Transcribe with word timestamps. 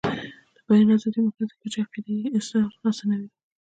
د 0.55 0.59
بیان 0.67 0.89
ازادي 0.95 1.19
مهمه 1.21 1.35
ده 1.47 1.49
ځکه 1.51 1.65
چې 1.73 1.77
د 1.81 1.83
عقیدې 1.85 2.17
اظهار 2.37 2.71
اسانوي. 2.89 3.29